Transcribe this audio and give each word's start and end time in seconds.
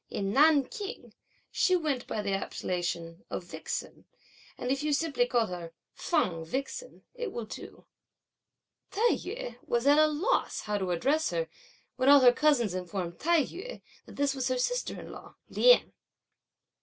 In 0.09 0.33
Nanking, 0.33 1.13
she 1.51 1.75
went 1.75 2.07
by 2.07 2.23
the 2.23 2.33
appellation 2.33 3.23
of 3.29 3.43
vixen, 3.43 4.05
and 4.57 4.71
if 4.71 4.81
you 4.81 4.93
simply 4.93 5.27
call 5.27 5.45
her 5.45 5.73
Feng 5.93 6.43
Vixen, 6.43 7.03
it 7.13 7.31
will 7.31 7.45
do." 7.45 7.85
Tai 8.89 9.09
yü 9.11 9.59
was 9.67 9.83
just 9.83 9.91
at 9.91 10.03
a 10.03 10.07
loss 10.07 10.61
how 10.61 10.79
to 10.79 10.89
address 10.89 11.29
her, 11.29 11.47
when 11.97 12.09
all 12.09 12.21
her 12.21 12.33
cousins 12.33 12.73
informed 12.73 13.19
Tai 13.19 13.43
yü, 13.43 13.83
that 14.07 14.15
this 14.15 14.33
was 14.33 14.47
her 14.47 14.57
sister 14.57 14.99
in 14.99 15.11
law 15.11 15.35
Lien. 15.49 15.93